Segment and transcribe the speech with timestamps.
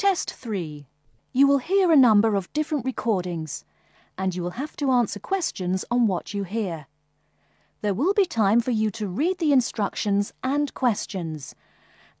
[0.00, 0.86] Test 3.
[1.34, 3.66] You will hear a number of different recordings
[4.16, 6.86] and you will have to answer questions on what you hear.
[7.82, 11.54] There will be time for you to read the instructions and questions,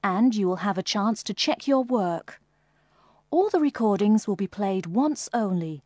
[0.04, 2.38] and you will have a chance to check your work.
[3.30, 5.82] All the recordings will be played once only.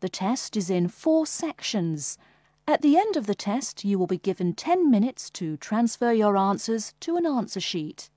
[0.00, 2.18] The test is in four sections.
[2.66, 6.36] At the end of the test, you will be given 10 minutes to transfer your
[6.36, 8.10] answers to an answer sheet.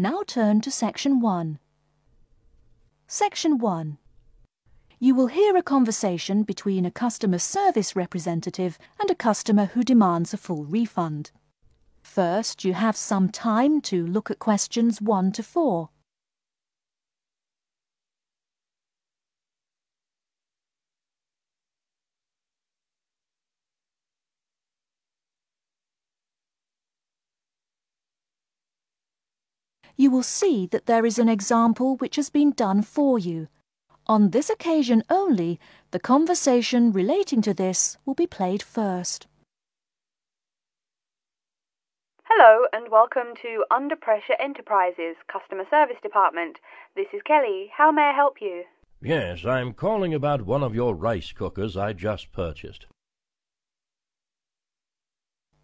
[0.00, 1.58] Now turn to Section 1.
[3.06, 3.98] Section 1.
[4.98, 10.32] You will hear a conversation between a customer service representative and a customer who demands
[10.32, 11.32] a full refund.
[12.02, 15.90] First, you have some time to look at questions 1 to 4.
[29.96, 33.48] You will see that there is an example which has been done for you.
[34.06, 35.60] On this occasion only,
[35.90, 39.26] the conversation relating to this will be played first.
[42.24, 46.58] Hello and welcome to Under Pressure Enterprises Customer Service Department.
[46.96, 47.70] This is Kelly.
[47.76, 48.64] How may I help you?
[49.02, 52.86] Yes, I'm calling about one of your rice cookers I just purchased.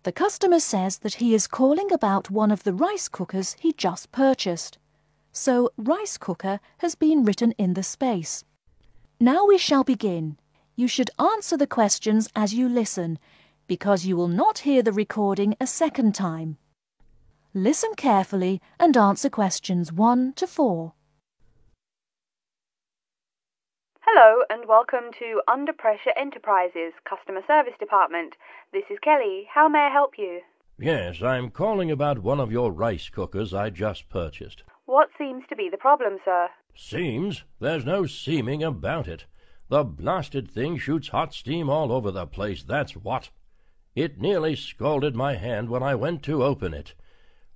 [0.07, 4.13] The customer says that he is calling about one of the rice cookers he just
[4.13, 4.79] purchased.
[5.33, 8.45] So rice cooker has been written in the space.
[9.19, 10.39] Now we shall begin.
[10.77, 13.19] You should answer the questions as you listen,
[13.67, 16.59] because you will not hear the recording a second time.
[17.53, 20.93] Listen carefully and answer questions 1 to 4.
[24.09, 28.37] Hello and welcome to Under Pressure Enterprises Customer Service Department.
[28.73, 29.49] This is Kelly.
[29.53, 30.43] How may I help you?
[30.79, 34.63] Yes, I'm calling about one of your rice cookers I just purchased.
[34.85, 36.49] What seems to be the problem, sir?
[36.77, 37.43] Seems?
[37.59, 39.25] There's no seeming about it.
[39.71, 43.31] The blasted thing shoots hot steam all over the place, that's what.
[43.97, 46.95] It nearly scalded my hand when I went to open it.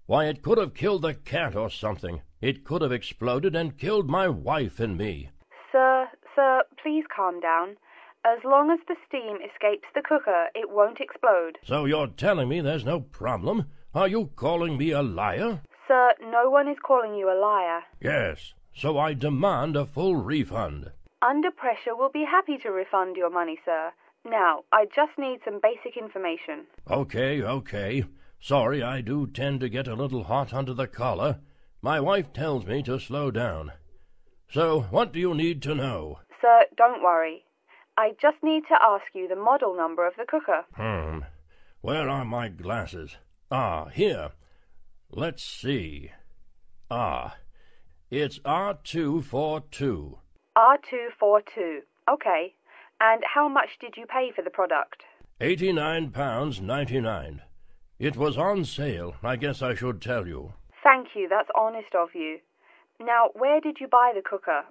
[0.06, 2.22] Why, it could have killed the cat or something.
[2.40, 5.30] It could have exploded and killed my wife and me.
[6.34, 7.76] Sir, please calm down.
[8.24, 11.58] As long as the steam escapes the cooker, it won't explode.
[11.64, 13.66] So you're telling me there's no problem?
[13.94, 15.62] Are you calling me a liar?
[15.88, 17.80] Sir, no one is calling you a liar.
[18.00, 20.90] Yes, so I demand a full refund.
[21.22, 23.90] Under pressure we'll be happy to refund your money, sir.
[24.24, 26.66] Now, I just need some basic information.
[26.90, 28.04] Okay, okay.
[28.38, 31.40] Sorry, I do tend to get a little hot under the collar.
[31.82, 33.72] My wife tells me to slow down.
[34.52, 36.18] So, what do you need to know?
[36.40, 37.44] Sir, don't worry.
[37.96, 40.64] I just need to ask you the model number of the cooker.
[40.74, 41.20] Hmm.
[41.82, 43.16] Where are my glasses?
[43.50, 44.30] Ah, here.
[45.10, 46.10] Let's see.
[46.90, 47.36] Ah,
[48.10, 50.18] it's R242.
[50.58, 51.78] R242.
[52.12, 52.54] Okay.
[53.00, 55.04] And how much did you pay for the product?
[55.40, 57.42] Eighty-nine pounds ninety-nine.
[57.98, 59.14] It was on sale.
[59.22, 60.52] I guess I should tell you.
[60.82, 61.28] Thank you.
[61.28, 62.38] That's honest of you.
[63.00, 64.64] Now, where did you buy the cooker?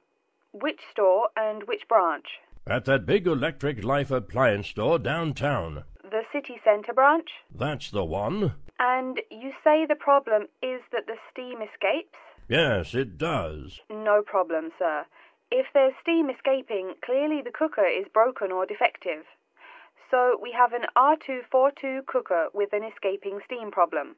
[0.52, 2.26] Which store and which branch?
[2.68, 5.84] At that big Electric Life appliance store downtown.
[6.04, 7.30] The city centre branch?
[7.54, 8.54] That's the one.
[8.78, 12.18] And you say the problem is that the steam escapes?
[12.48, 13.82] Yes, it does.
[13.90, 15.06] No problem, sir.
[15.52, 19.26] If there's steam escaping, clearly the cooker is broken or defective.
[20.12, 24.16] So we have an R242 cooker with an escaping steam problem.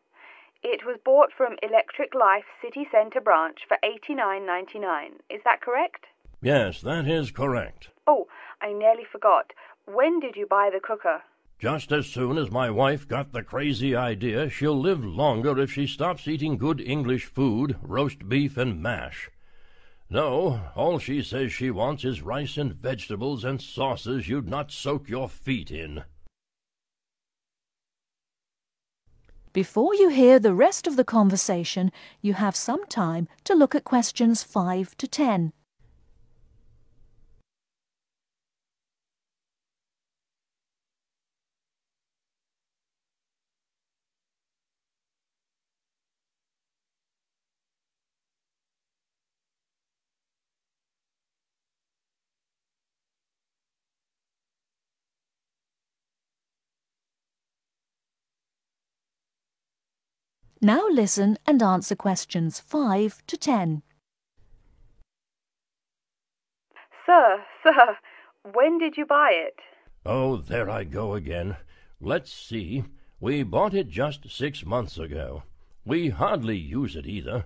[0.64, 5.14] It was bought from Electric Life City Centre branch for eighty nine ninety nine.
[5.28, 6.06] Is that correct?
[6.40, 7.90] Yes, that is correct.
[8.06, 8.28] Oh,
[8.62, 9.54] I nearly forgot.
[9.86, 11.24] When did you buy the cooker?
[11.58, 15.88] Just as soon as my wife got the crazy idea she'll live longer if she
[15.88, 19.32] stops eating good English food, roast beef and mash.
[20.10, 25.10] No, all she says she wants is rice and vegetables and sauces you'd not soak
[25.10, 26.04] your feet in.
[29.54, 33.84] Before you hear the rest of the conversation, you have some time to look at
[33.84, 35.52] questions 5 to 10.
[60.64, 63.82] Now listen and answer questions 5 to 10.
[67.04, 67.98] Sir, sir,
[68.54, 69.56] when did you buy it?
[70.06, 71.58] Oh, there I go again.
[72.00, 72.84] Let's see.
[73.20, 75.42] We bought it just six months ago.
[75.84, 77.46] We hardly use it either.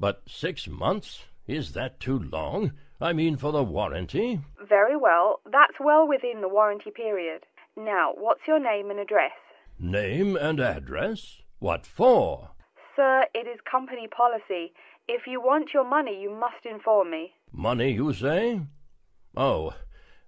[0.00, 1.24] But six months?
[1.46, 2.72] Is that too long?
[2.98, 4.40] I mean for the warranty?
[4.66, 5.40] Very well.
[5.44, 7.42] That's well within the warranty period.
[7.76, 9.32] Now, what's your name and address?
[9.78, 11.42] Name and address?
[11.58, 12.53] What for?
[12.96, 14.72] Sir, it is company policy.
[15.08, 17.32] If you want your money, you must inform me.
[17.52, 18.60] Money, you say?
[19.36, 19.74] Oh,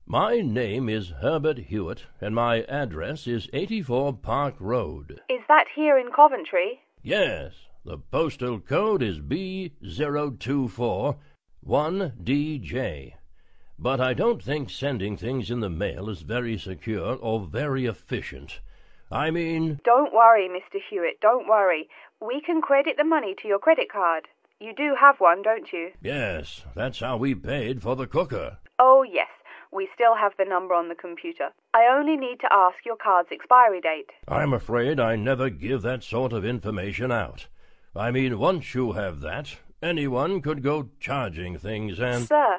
[0.05, 5.21] my name is Herbert Hewitt, and my address is 84 Park Road.
[5.29, 6.81] Is that here in Coventry?
[7.03, 7.55] Yes,
[7.85, 11.17] the postal code is B024
[11.67, 13.13] 1DJ.
[13.79, 18.61] But I don't think sending things in the mail is very secure or very efficient.
[19.11, 20.81] I mean, Don't worry, Mr.
[20.91, 21.89] Hewitt, don't worry.
[22.21, 24.29] We can credit the money to your credit card.
[24.59, 25.91] You do have one, don't you?
[26.03, 28.59] yes, that's how we paid for the cooker.
[28.79, 29.29] Oh, yes.
[29.73, 31.51] We still have the number on the computer.
[31.75, 34.11] I only need to ask your card's expiry date.
[34.27, 37.49] I'm afraid I never give that sort of information out.
[37.95, 42.27] I mean, once you have that, anyone could go charging things and.
[42.27, 42.59] Sir,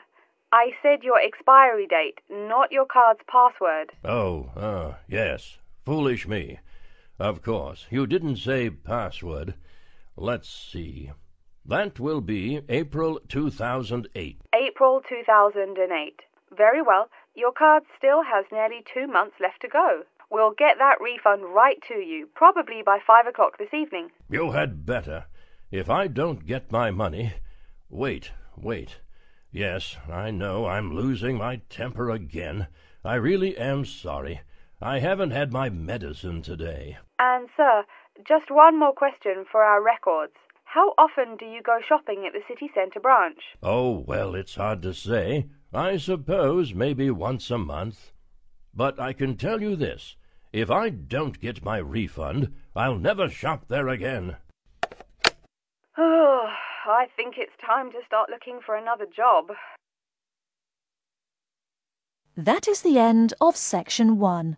[0.51, 3.91] I said your expiry date, not your card's password.
[4.03, 5.57] Oh, uh, yes.
[5.85, 6.59] Foolish me.
[7.19, 9.55] Of course, you didn't say password.
[10.15, 11.11] Let's see.
[11.65, 14.41] That will be April 2008.
[14.53, 16.19] April 2008.
[16.55, 17.09] Very well.
[17.35, 20.03] Your card still has nearly two months left to go.
[20.29, 24.11] We'll get that refund right to you, probably by five o'clock this evening.
[24.29, 25.25] You had better.
[25.71, 27.33] If I don't get my money.
[27.89, 28.99] Wait, wait.
[29.51, 32.67] Yes, I know I'm losing my temper again.
[33.03, 34.41] I really am sorry.
[34.81, 36.97] I haven't had my medicine today.
[37.19, 37.83] And, sir,
[38.27, 40.33] just one more question for our records.
[40.63, 43.39] How often do you go shopping at the city centre branch?
[43.63, 45.47] Oh, well, it's hard to say.
[45.73, 48.11] I suppose maybe once a month.
[48.73, 50.15] But I can tell you this
[50.53, 54.37] if I don't get my refund, I'll never shop there again.
[55.97, 56.47] Oh,
[56.87, 59.51] I think it's time to start looking for another job.
[62.35, 64.57] That is the end of section one.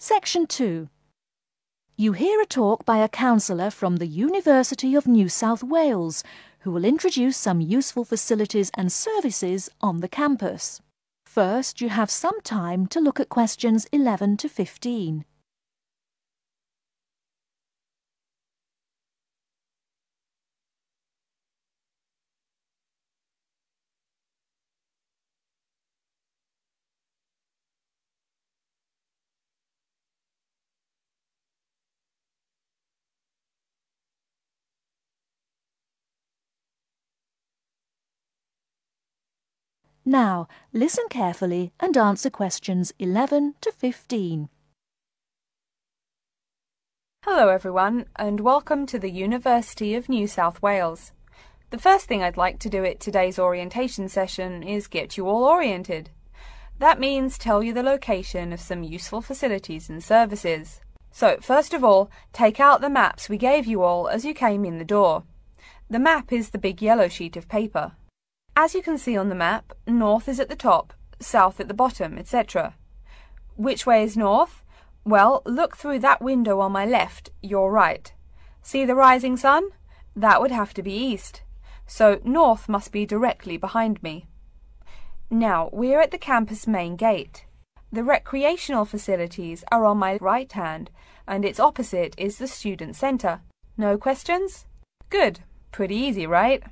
[0.00, 0.88] Section 2.
[1.96, 6.22] You hear a talk by a counsellor from the University of New South Wales
[6.60, 10.80] who will introduce some useful facilities and services on the campus.
[11.26, 15.24] First, you have some time to look at questions 11 to 15.
[40.08, 44.48] Now, listen carefully and answer questions 11 to 15.
[47.26, 51.12] Hello, everyone, and welcome to the University of New South Wales.
[51.68, 55.44] The first thing I'd like to do at today's orientation session is get you all
[55.44, 56.08] oriented.
[56.78, 60.80] That means tell you the location of some useful facilities and services.
[61.10, 64.64] So, first of all, take out the maps we gave you all as you came
[64.64, 65.24] in the door.
[65.90, 67.92] The map is the big yellow sheet of paper.
[68.60, 71.74] As you can see on the map, north is at the top, south at the
[71.74, 72.74] bottom, etc.
[73.54, 74.64] Which way is north?
[75.04, 78.12] Well, look through that window on my left, your right.
[78.60, 79.68] See the rising sun?
[80.16, 81.42] That would have to be east.
[81.86, 84.26] So north must be directly behind me.
[85.30, 87.44] Now, we're at the campus main gate.
[87.92, 90.90] The recreational facilities are on my right hand,
[91.28, 93.40] and its opposite is the student center.
[93.76, 94.66] No questions?
[95.10, 95.44] Good.
[95.70, 96.64] Pretty easy, right?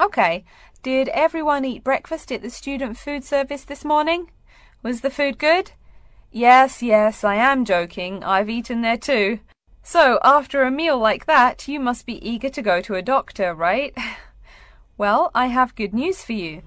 [0.00, 0.44] Okay.
[0.82, 4.30] Did everyone eat breakfast at the student food service this morning?
[4.82, 5.72] Was the food good?
[6.32, 8.24] Yes, yes, I am joking.
[8.24, 9.40] I've eaten there too.
[9.82, 13.54] So, after a meal like that, you must be eager to go to a doctor,
[13.54, 13.94] right?
[14.96, 16.62] well, I have good news for you.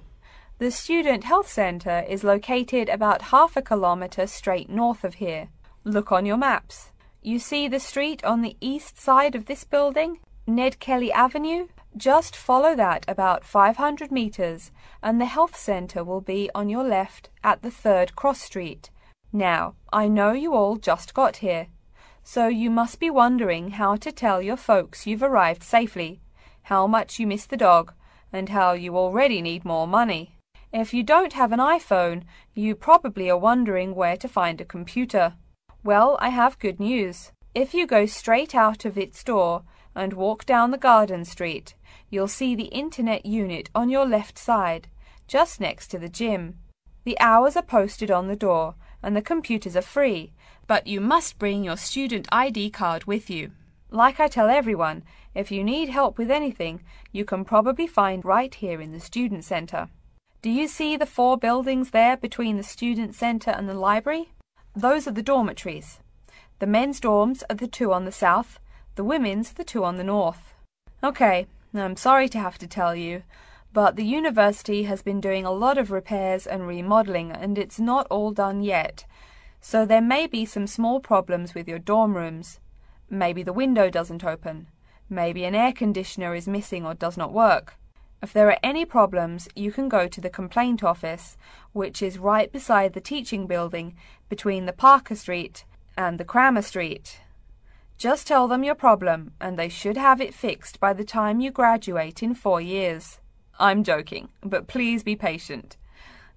[0.60, 5.50] The Student Health Centre is located about half a kilometre straight north of here.
[5.84, 6.91] Look on your maps.
[7.24, 10.20] You see the street on the east side of this building?
[10.46, 11.67] Ned Kelly Avenue?
[11.95, 14.71] Just follow that about 500 metres
[15.03, 18.89] and the health centre will be on your left at the third cross street.
[19.31, 21.67] Now, I know you all just got here,
[22.23, 26.19] so you must be wondering how to tell your folks you've arrived safely,
[26.63, 27.93] how much you miss the dog,
[28.31, 30.38] and how you already need more money.
[30.71, 32.23] If you don't have an iPhone,
[32.55, 35.35] you probably are wondering where to find a computer.
[35.83, 37.31] Well, I have good news.
[37.53, 39.62] If you go straight out of its door
[39.93, 41.75] and walk down the garden street,
[42.13, 44.88] you'll see the internet unit on your left side,
[45.27, 46.60] just next to the gym.
[47.05, 50.32] The hours are posted on the door and the computers are free,
[50.67, 53.51] but you must bring your student ID card with you.
[53.89, 55.03] Like I tell everyone,
[55.36, 59.43] if you need help with anything, you can probably find right here in the Student
[59.43, 59.89] Center.
[60.41, 64.34] Do you see the four buildings there between the student centre and the library?
[64.75, 66.00] Those are the dormitories.
[66.60, 68.60] The men's dorms are the two on the south,
[68.96, 70.53] the women's the two on the north.
[71.03, 73.24] Okay, I'm sorry to have to tell you,
[73.74, 78.06] but the university has been doing a lot of repairs and remodelling and it's not
[78.12, 79.06] all done yet.
[79.60, 82.60] So there may be some small problems with your dorm rooms.
[83.10, 84.68] Maybe the window doesn't open.
[85.10, 87.75] Maybe an air conditioner is missing or does not work.
[88.22, 91.38] If there are any problems, you can go to the complaint office,
[91.72, 93.96] which is right beside the teaching building
[94.30, 95.65] between the Parker Street
[95.98, 97.20] and the Cramer Street.
[97.97, 101.51] Just tell them your problem, and they should have it fixed by the time you
[101.51, 103.19] graduate in four years.
[103.59, 105.77] I'm joking, but please be patient.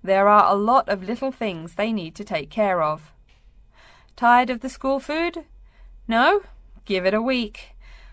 [0.03, 3.13] There are a lot of little things they need to take care of.
[4.15, 5.45] Tired of the school food?
[6.07, 6.43] No?
[6.85, 7.71] Give it a week.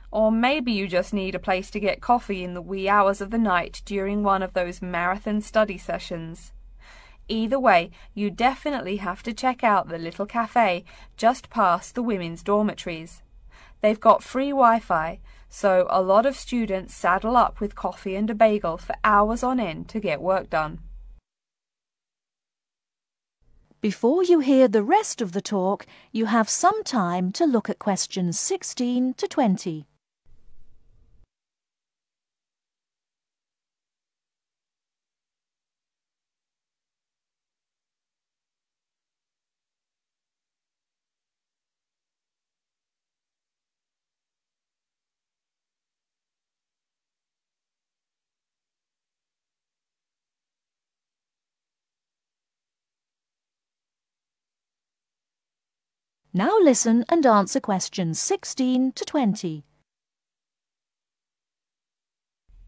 [0.09, 3.29] Or maybe you just need a place to get coffee in the wee hours of
[3.29, 6.53] the night during one of those marathon study sessions.
[7.27, 10.83] Either way, you definitely have to check out the little cafe
[11.17, 13.21] just past the women's dormitories.
[13.83, 18.29] They've got free Wi Fi, so a lot of students saddle up with coffee and
[18.29, 20.79] a bagel for hours on end to get work done.
[23.81, 27.77] Before you hear the rest of the talk, you have some time to look at
[27.77, 29.85] questions 16 to 20.
[56.35, 59.63] Now listen and answer questions 16 to 20.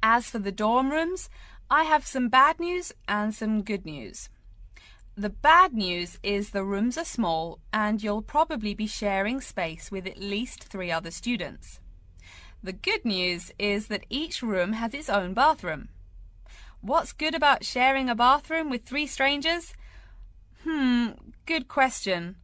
[0.03, 1.31] As for the dorm rooms,
[1.67, 4.29] I have some bad news and some good news.
[5.17, 10.05] The bad news is the rooms are small and you'll probably be sharing space with
[10.05, 11.79] at least three other students.
[12.61, 15.89] The good news is that each room has its own bathroom.
[16.81, 19.73] What's good about sharing a bathroom with three strangers?
[20.63, 21.13] Hmm,
[21.47, 22.35] good question.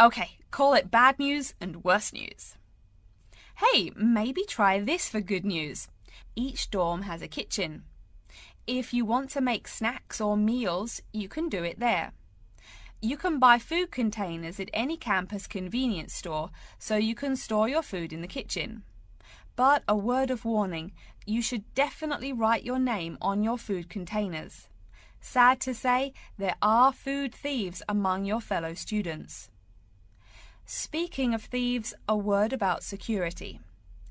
[0.00, 2.56] Okay, call it bad news and worse news.
[3.56, 5.88] Hey, maybe try this for good news.
[6.34, 7.84] Each dorm has a kitchen.
[8.66, 12.12] If you want to make snacks or meals, you can do it there.
[13.02, 17.82] You can buy food containers at any campus convenience store so you can store your
[17.82, 18.82] food in the kitchen.
[19.56, 20.92] But a word of warning
[21.26, 24.68] you should definitely write your name on your food containers.
[25.20, 29.49] Sad to say, there are food thieves among your fellow students.
[30.72, 33.58] Speaking of thieves, a word about security.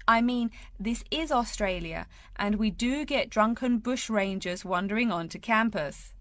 [0.05, 6.13] I mean, this is Australia, and we do get drunken bush rangers wandering onto campus.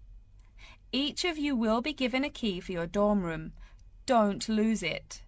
[0.93, 3.51] Each of you will be given a key for your dorm room.
[4.05, 5.23] Don't lose it.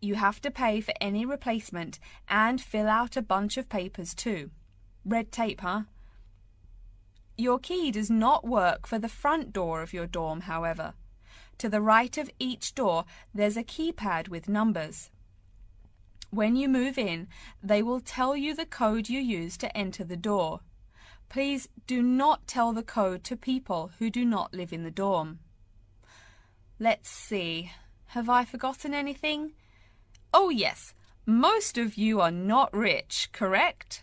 [0.00, 4.52] You have to pay for any replacement and fill out a bunch of papers too.
[5.04, 5.82] Red tape, huh?
[7.36, 10.94] Your key does not work for the front door of your dorm, however.
[11.58, 13.04] To the right of each door,
[13.34, 15.10] there's a keypad with numbers.
[16.30, 17.28] When you move in,
[17.62, 20.60] they will tell you the code you use to enter the door.
[21.28, 25.40] Please do not tell the code to people who do not live in the dorm.
[26.78, 27.70] Let's see.
[28.08, 29.52] Have I forgotten anything?
[30.34, 30.94] Oh, yes.
[31.24, 34.02] Most of you are not rich, correct?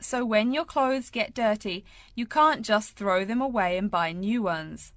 [0.00, 1.84] So when your clothes get dirty,
[2.14, 4.92] you can't just throw them away and buy new ones.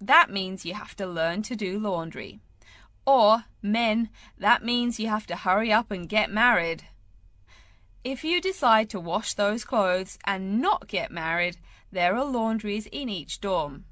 [0.00, 2.40] That means you have to learn to do laundry.
[3.06, 6.84] Or, men, that means you have to hurry up and get married.
[8.02, 11.58] If you decide to wash those clothes and not get married,
[11.92, 13.84] there are laundries in each dorm.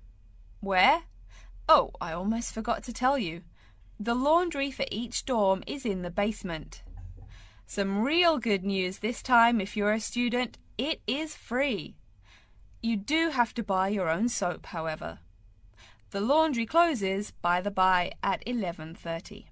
[0.60, 1.02] Where?
[1.68, 3.42] Oh, I almost forgot to tell you.
[4.00, 6.82] The laundry for each dorm is in the basement.
[7.66, 11.96] Some real good news this time if you're a student, it is free.
[12.80, 15.18] You do have to buy your own soap, however.
[16.10, 19.46] The laundry closes, by the by, at 11:30.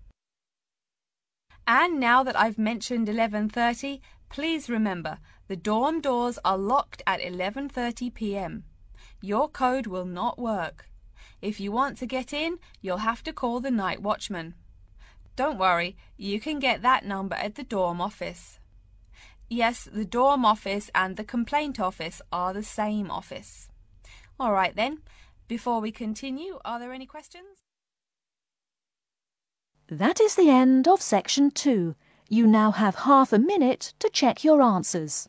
[1.67, 8.15] And now that I've mentioned 11:30, please remember the dorm doors are locked at 11:30
[8.15, 8.65] p.m.
[9.21, 10.89] Your code will not work.
[11.43, 14.55] If you want to get in, you'll have to call the night watchman.
[15.37, 18.59] Don't worry, you can get that number at the dorm office.
[19.51, 23.69] Yes, the dorm office and the complaint office are the same office.
[24.41, 25.03] All right then,
[25.49, 27.65] before we continue, are there any questions?
[29.89, 31.95] That is the end of section two.
[32.29, 35.29] You now have half a minute to check your answers.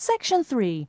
[0.00, 0.86] Section 3.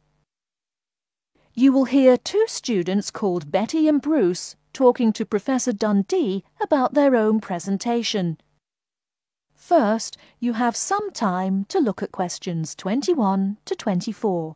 [1.56, 7.16] You will hear two students called Betty and Bruce talking to Professor Dundee about their
[7.16, 8.38] own presentation.
[9.56, 14.56] First, you have some time to look at questions 21 to 24.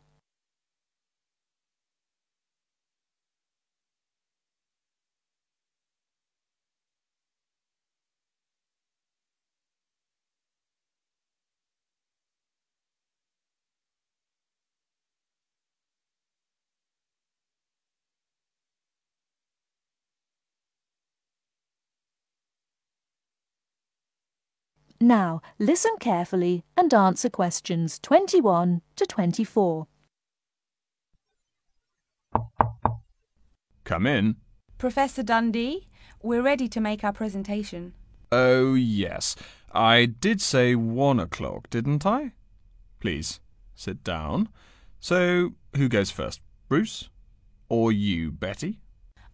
[25.00, 29.86] Now, listen carefully and answer questions 21 to 24.
[33.84, 34.36] Come in.
[34.78, 35.88] Professor Dundee,
[36.22, 37.92] we're ready to make our presentation.
[38.32, 39.36] Oh, yes.
[39.72, 42.32] I did say one o'clock, didn't I?
[43.00, 43.40] Please,
[43.74, 44.48] sit down.
[45.00, 46.40] So, who goes first?
[46.68, 47.10] Bruce?
[47.68, 48.80] Or you, Betty?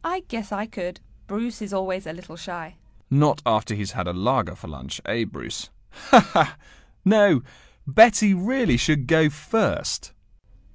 [0.02, 1.00] I guess I could.
[1.26, 2.76] Bruce is always a little shy.
[3.10, 5.70] Not after he's had a lager for lunch, eh, Bruce?
[6.10, 6.56] Ha ha!
[7.04, 7.42] No,
[7.86, 10.12] Betty really should go first.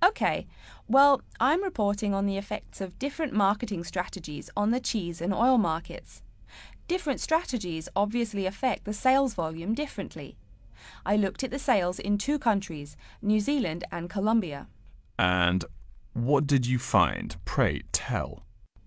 [0.04, 0.46] Okay,
[0.88, 5.58] well, I'm reporting on the effects of different marketing strategies on the cheese and oil
[5.58, 6.22] markets.
[6.88, 10.38] Different strategies obviously affect the sales volume differently.
[11.06, 14.68] I looked at the sales in two countries, New Zealand and Colombia.
[15.18, 15.66] And
[16.14, 17.36] what did you find?
[17.46, 18.45] Pray tell.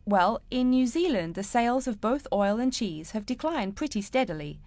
[0.08, 4.58] Well, in New Zealand, the sales of both oil and cheese have declined pretty steadily,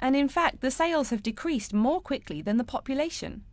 [0.00, 3.44] and in fact, the sales have decreased more quickly than the population.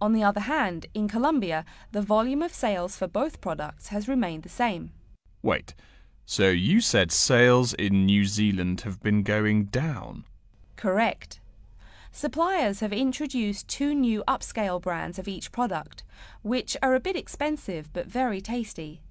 [0.00, 4.44] On the other hand, in Colombia, the volume of sales for both products has remained
[4.44, 4.92] the same.
[5.42, 5.74] Wait,
[6.24, 10.26] so you said sales in New Zealand have been going down?
[10.76, 11.40] Correct.
[12.12, 16.04] Suppliers have introduced two new upscale brands of each product,
[16.42, 19.02] which are a bit expensive but very tasty.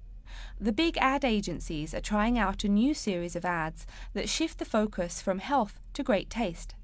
[0.60, 4.64] The big ad agencies are trying out a new series of ads that shift the
[4.64, 6.74] focus from health to great taste.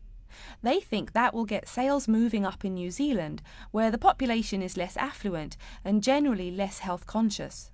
[0.63, 4.77] They think that will get sales moving up in New Zealand, where the population is
[4.77, 7.71] less affluent and generally less health conscious.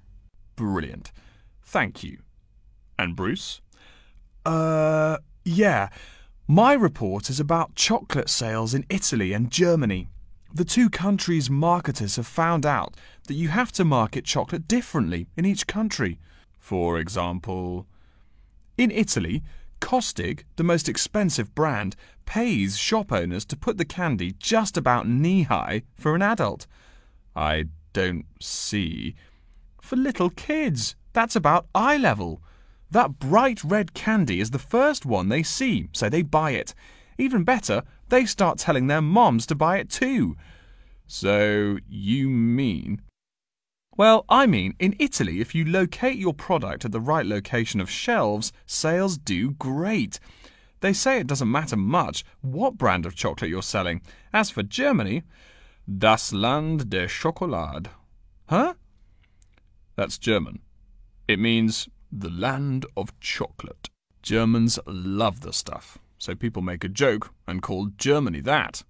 [0.57, 1.13] Brilliant.
[1.63, 2.19] Thank you.
[2.99, 3.61] And Bruce?
[4.45, 5.89] Uh, yeah.
[6.47, 10.09] My report is about chocolate sales in Italy and Germany.
[10.53, 12.97] The two countries' marketers have found out
[13.29, 16.19] that you have to market chocolate differently in each country.
[16.59, 17.87] For example,
[18.77, 19.43] in Italy,
[19.81, 21.95] Kostig, the most expensive brand,
[22.27, 26.67] pays shop owners to put the candy just about knee high for an adult.
[27.37, 29.15] I don't see.
[29.81, 32.43] For little kids, that's about eye level.
[32.91, 36.75] That bright red candy is the first one they see, so they buy it.
[37.19, 40.37] Even better, they start telling their moms to buy it too.
[41.07, 43.03] So, you mean.
[43.97, 47.91] Well, I mean, in Italy, if you locate your product at the right location of
[47.91, 50.21] shelves, sales do great.
[50.81, 54.01] They say it doesn't matter much what brand of chocolate you're selling.
[54.33, 55.23] As for Germany,
[55.87, 57.89] Das Land der Schokolade.
[58.49, 58.75] Huh?
[59.97, 60.61] That's German.
[61.29, 63.89] It means the land of chocolate.
[64.23, 68.85] Germans love the stuff, so people make a joke and call Germany that.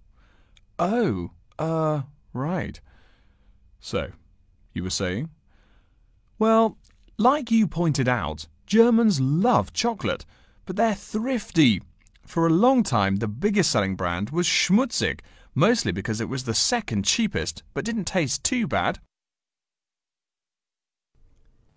[0.80, 2.02] Oh, uh,
[2.34, 2.80] right.
[3.78, 4.10] So,
[4.74, 5.30] you were saying?
[6.40, 6.76] Well,
[7.16, 10.26] like you pointed out, Germans love chocolate,
[10.66, 11.80] but they're thrifty.
[12.26, 15.20] For a long time, the biggest selling brand was Schmutzig,
[15.54, 18.98] mostly because it was the second cheapest, but didn't taste too bad.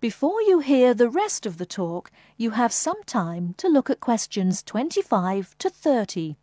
[0.04, 4.00] Before you hear the rest of the talk, you have some time to look at
[4.00, 6.36] questions 25 to 30.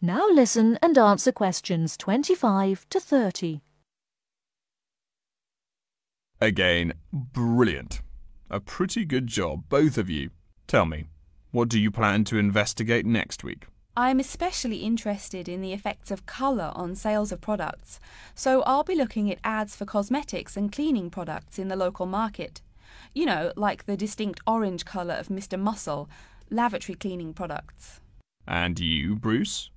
[0.00, 3.62] Now listen and answer questions 25 to 30.
[6.40, 8.02] Again, brilliant.
[8.48, 10.30] A pretty good job, both of you.
[10.68, 11.08] Tell me,
[11.50, 13.66] what do you plan to investigate next week?
[13.96, 17.98] I'm especially interested in the effects of colour on sales of products,
[18.36, 22.62] so I'll be looking at ads for cosmetics and cleaning products in the local market.
[23.12, 25.58] You know, like the distinct orange colour of Mr.
[25.58, 26.08] Muscle,
[26.50, 28.00] lavatory cleaning products.
[28.46, 29.70] And you, Bruce?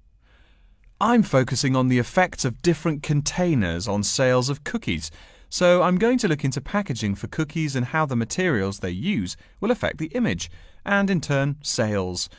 [1.04, 5.10] I'm focusing on the effects of different containers on sales of cookies.
[5.50, 9.36] So I'm going to look into packaging for cookies and how the materials they use
[9.60, 10.52] will affect the image,
[10.86, 12.30] and in turn, sales.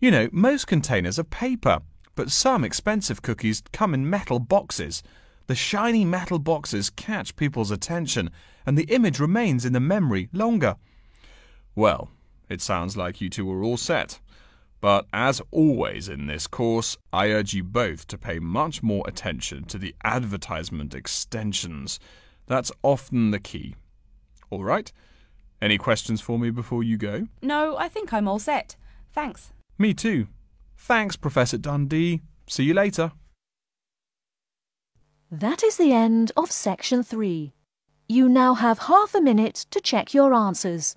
[0.00, 1.78] You know, most containers are paper,
[2.16, 5.04] but some expensive cookies come in metal boxes.
[5.46, 8.30] The shiny metal boxes catch people's attention,
[8.66, 10.74] and the image remains in the memory longer.
[11.76, 12.10] Well,
[12.48, 14.18] it sounds like you two are all set.
[14.82, 19.64] But as always in this course, I urge you both to pay much more attention
[19.66, 22.00] to the advertisement extensions.
[22.46, 23.76] That's often the key.
[24.50, 24.92] All right?
[25.62, 27.28] Any questions for me before you go?
[27.40, 28.74] No, I think I'm all set.
[29.12, 29.52] Thanks.
[29.78, 30.26] Me too.
[30.76, 32.20] Thanks, Professor Dundee.
[32.48, 33.12] See you later.
[35.30, 37.52] That is the end of section 3.
[38.08, 40.96] You now have half a minute to check your answers.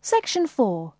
[0.00, 0.94] Section 4.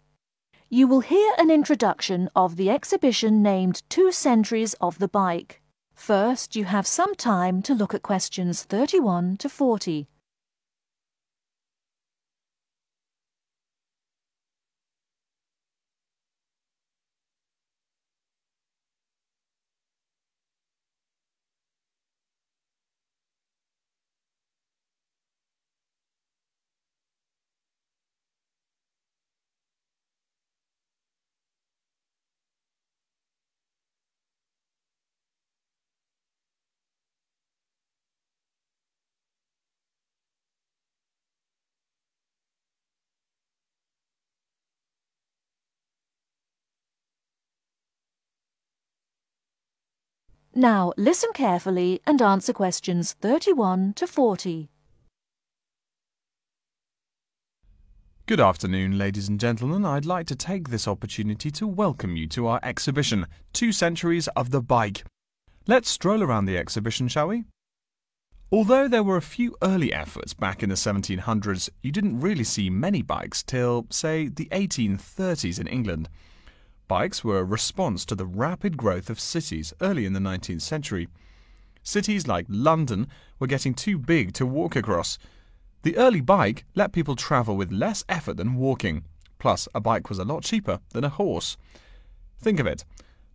[0.68, 5.62] You will hear an introduction of the exhibition named Two Centuries of the Bike.
[5.94, 10.08] First, you have some time to look at questions 31 to 40.
[50.58, 54.70] Now listen carefully and answer questions 31 to 40.
[58.24, 59.84] Good afternoon, ladies and gentlemen.
[59.84, 64.50] I'd like to take this opportunity to welcome you to our exhibition, Two Centuries of
[64.50, 65.04] the Bike.
[65.66, 67.44] Let's stroll around the exhibition, shall we?
[68.50, 72.70] Although there were a few early efforts back in the 1700s, you didn't really see
[72.70, 76.08] many bikes till, say, the 1830s in England.
[76.88, 81.09] Bikes were a response to the rapid growth of cities early in the 19th century.
[81.83, 83.09] Cities like London
[83.40, 85.18] were getting too big to walk across.
[85.83, 89.05] The early bike let people travel with less effort than walking.
[89.38, 91.57] Plus, a bike was a lot cheaper than a horse.
[92.40, 92.85] Think of it.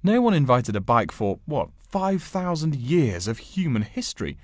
[0.02, 4.38] No one invited a bike for, what, 5,000 years of human history.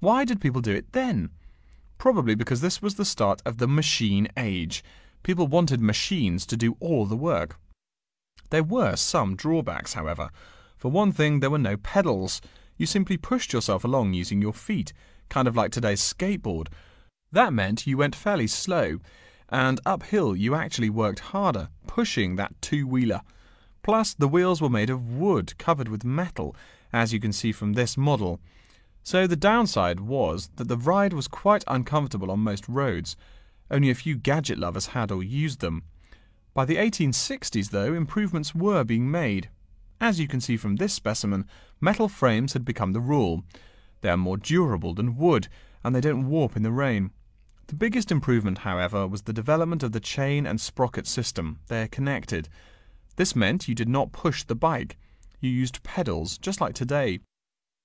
[0.00, 1.30] Why did people do it then?
[1.96, 4.82] Probably because this was the start of the machine age.
[5.22, 7.56] People wanted machines to do all the work.
[8.50, 10.30] There were some drawbacks, however.
[10.76, 12.40] For one thing, there were no pedals.
[12.76, 14.92] You simply pushed yourself along using your feet,
[15.28, 16.68] kind of like today's skateboard.
[17.32, 19.00] That meant you went fairly slow,
[19.48, 23.20] and uphill you actually worked harder, pushing that two wheeler.
[23.82, 26.54] Plus, the wheels were made of wood covered with metal,
[26.92, 28.40] as you can see from this model.
[29.02, 33.16] So the downside was that the ride was quite uncomfortable on most roads.
[33.70, 35.84] Only a few gadget lovers had or used them.
[36.54, 39.48] By the 1860s, though, improvements were being made.
[40.00, 41.44] As you can see from this specimen,
[41.80, 43.44] metal frames had become the rule.
[44.00, 45.48] They are more durable than wood,
[45.84, 47.10] and they don't warp in the rain.
[47.66, 51.58] The biggest improvement, however, was the development of the chain and sprocket system.
[51.68, 52.48] They are connected.
[53.16, 54.96] This meant you did not push the bike.
[55.40, 57.20] You used pedals, just like today.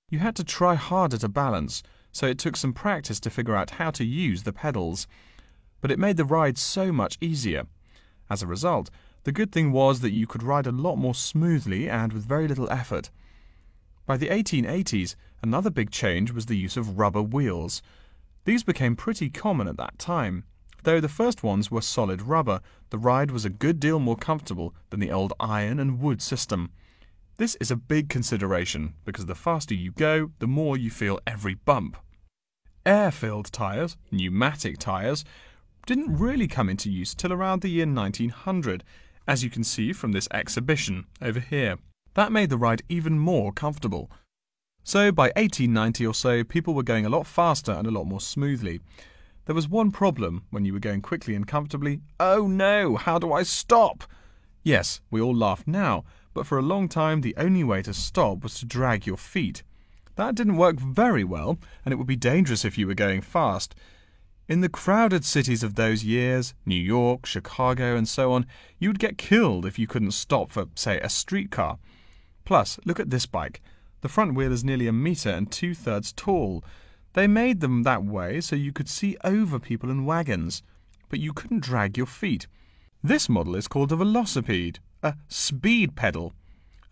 [0.10, 3.72] You had to try harder to balance, so it took some practice to figure out
[3.72, 5.08] how to use the pedals.
[5.82, 7.66] But it made the ride so much easier.
[8.30, 8.90] As a result,
[9.24, 12.48] the good thing was that you could ride a lot more smoothly and with very
[12.48, 13.10] little effort.
[14.06, 17.82] By the 1880s, another big change was the use of rubber wheels.
[18.46, 20.44] These became pretty common at that time.
[20.84, 22.60] Though the first ones were solid rubber,
[22.90, 26.72] the ride was a good deal more comfortable than the old iron and wood system.
[27.38, 31.54] This is a big consideration because the faster you go, the more you feel every
[31.56, 31.96] bump.
[32.86, 35.24] Air filled tyres, pneumatic tyres,
[35.86, 38.84] didn't really come into use till around the year 1900,
[39.28, 41.78] as you can see from this exhibition over here.
[42.14, 44.10] That made the ride even more comfortable.
[44.84, 48.22] So by 1890 or so, people were going a lot faster and a lot more
[48.22, 48.82] smoothly.
[49.46, 52.02] There was one problem when you were going quickly and comfortably.
[52.20, 54.04] Oh no, how do I stop?
[54.62, 58.44] Yes, we all laugh now, but for a long time the only way to stop
[58.44, 59.64] was to drag your feet.
[60.16, 63.76] That didn't work very well, and it would be dangerous if you were going fast.
[64.46, 68.46] In the crowded cities of those years, New York, Chicago, and so on,
[68.78, 71.78] you would get killed if you couldn't stop for, say, a streetcar.
[72.44, 73.62] Plus, look at this bike.
[74.02, 76.62] The front wheel is nearly a metre and two thirds tall.
[77.14, 80.62] They made them that way so you could see over people and wagons,
[81.08, 82.48] but you couldn't drag your feet.
[83.02, 86.34] This model is called a velocipede, a speed pedal.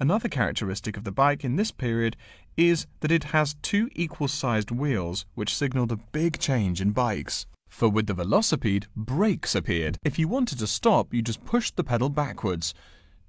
[0.02, 2.18] Another characteristic of the bike in this period
[2.58, 7.46] is that it has two equal sized wheels, which signalled a big change in bikes.
[7.70, 10.00] For with the velocipede, brakes appeared.
[10.04, 12.74] If you wanted to stop, you just pushed the pedal backwards.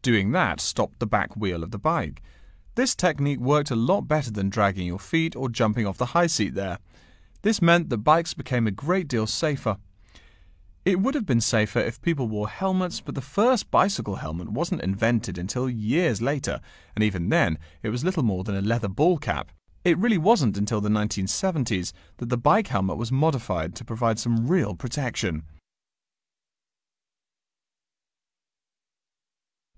[0.00, 2.22] Doing that stopped the back wheel of the bike.
[2.74, 6.26] This technique worked a lot better than dragging your feet or jumping off the high
[6.26, 6.78] seat there.
[7.42, 9.76] This meant that bikes became a great deal safer.
[10.85, 14.83] It would have been safer if people wore helmets, but the first bicycle helmet wasn't
[14.83, 16.61] invented until years later,
[16.97, 19.53] and even then it was little more than a leather ball cap.
[19.85, 24.49] It really wasn't until the 1970s that the bike helmet was modified to provide some
[24.49, 25.45] real protection.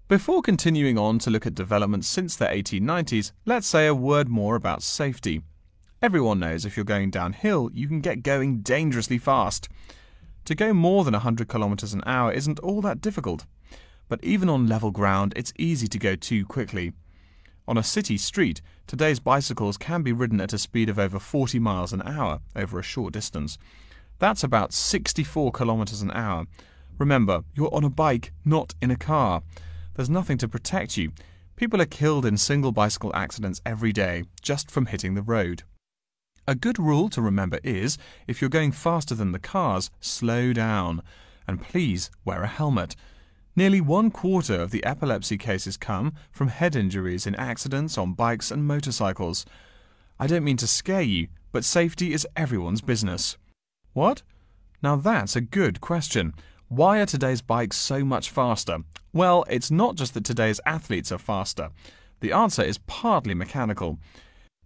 [0.09, 4.57] Before continuing on to look at developments since the 1890s, let's say a word more
[4.57, 5.43] about safety.
[6.01, 9.69] Everyone knows if you're going downhill, you can get going dangerously fast.
[10.46, 13.46] To go more than 100 kilometers an hour isn't all that difficult.
[14.09, 16.92] But even on level ground, it's easy to go too quickly.
[17.66, 21.59] On a city street, today's bicycles can be ridden at a speed of over 40
[21.59, 23.57] miles an hour over a short distance.
[24.18, 26.44] That's about 64 kilometers an hour.
[26.98, 29.42] Remember, you're on a bike, not in a car.
[29.94, 31.12] There's nothing to protect you.
[31.57, 35.62] People are killed in single bicycle accidents every day just from hitting the road.
[36.46, 41.02] A good rule to remember is if you're going faster than the cars, slow down.
[41.48, 42.96] And please wear a helmet.
[43.57, 48.50] Nearly one quarter of the epilepsy cases come from head injuries in accidents on bikes
[48.50, 49.46] and motorcycles.
[50.18, 53.38] I don't mean to scare you, but safety is everyone's business.
[53.92, 54.22] What?
[54.83, 56.35] Now that's a good question.
[56.68, 58.78] Why are today's bikes so much faster?
[59.12, 61.70] Well, it's not just that today's athletes are faster.
[62.20, 63.98] The answer is partly mechanical.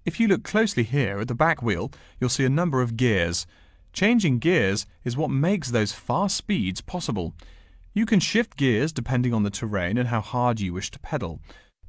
[0.05, 3.47] If you look closely here at the back wheel, you'll see a number of gears.
[3.93, 7.35] Changing gears is what makes those fast speeds possible.
[7.95, 11.41] You can shift gears depending on the terrain and how hard you wish to pedal.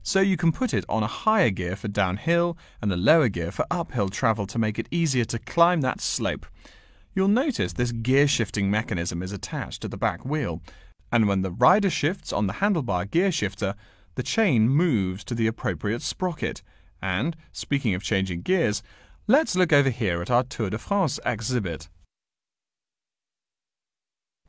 [0.01, 3.51] So you can put it on a higher gear for downhill and a lower gear
[3.51, 6.45] for uphill travel to make it easier to climb that slope.
[7.13, 10.61] You'll notice this gear shifting mechanism is attached to the back wheel,
[11.11, 13.75] and when the rider shifts on the handlebar gear shifter,
[14.15, 16.61] the chain moves to the appropriate sprocket.
[17.01, 18.83] And, speaking of changing gears,
[19.27, 21.89] let's look over here at our Tour de France exhibit.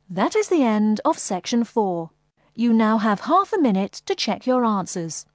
[0.09, 2.09] That is the end of section 4.
[2.53, 5.25] You now have half a minute to check your answers.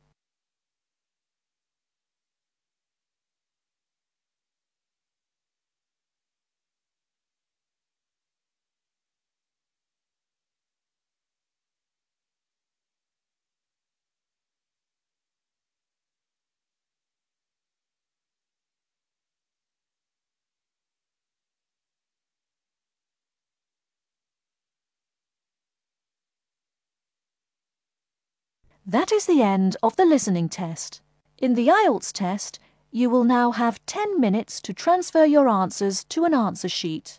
[28.89, 31.01] That is the end of the listening test.
[31.39, 32.61] In the IELTS test,
[32.93, 37.19] you will now have 10 minutes to transfer your answers to an answer sheet.